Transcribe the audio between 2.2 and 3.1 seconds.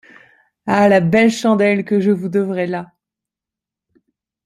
devrai là!